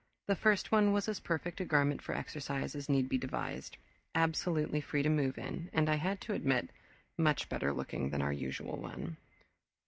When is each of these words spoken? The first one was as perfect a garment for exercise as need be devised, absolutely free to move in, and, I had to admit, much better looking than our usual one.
The 0.25 0.35
first 0.35 0.71
one 0.71 0.93
was 0.93 1.07
as 1.07 1.19
perfect 1.19 1.61
a 1.61 1.63
garment 1.63 2.01
for 2.01 2.15
exercise 2.17 2.73
as 2.73 2.89
need 2.89 3.07
be 3.07 3.19
devised, 3.19 3.77
absolutely 4.15 4.81
free 4.81 5.03
to 5.03 5.09
move 5.09 5.37
in, 5.37 5.69
and, 5.73 5.87
I 5.87 5.97
had 5.97 6.19
to 6.21 6.33
admit, 6.33 6.71
much 7.19 7.47
better 7.49 7.71
looking 7.71 8.09
than 8.09 8.23
our 8.23 8.33
usual 8.33 8.77
one. 8.77 9.17